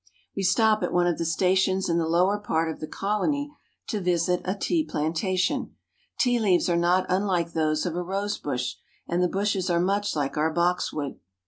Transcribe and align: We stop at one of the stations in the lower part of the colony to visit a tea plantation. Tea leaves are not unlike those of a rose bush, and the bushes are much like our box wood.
We 0.35 0.41
stop 0.41 0.81
at 0.81 0.91
one 0.91 1.05
of 1.05 1.19
the 1.19 1.25
stations 1.25 1.87
in 1.87 1.99
the 1.99 2.07
lower 2.07 2.39
part 2.39 2.71
of 2.73 2.79
the 2.79 2.87
colony 2.87 3.53
to 3.85 4.01
visit 4.01 4.41
a 4.43 4.55
tea 4.55 4.83
plantation. 4.83 5.75
Tea 6.17 6.39
leaves 6.39 6.67
are 6.69 6.75
not 6.75 7.05
unlike 7.07 7.53
those 7.53 7.85
of 7.85 7.95
a 7.95 8.01
rose 8.01 8.39
bush, 8.39 8.77
and 9.07 9.21
the 9.21 9.27
bushes 9.27 9.69
are 9.69 9.79
much 9.79 10.15
like 10.15 10.37
our 10.37 10.51
box 10.51 10.91
wood. 10.91 11.19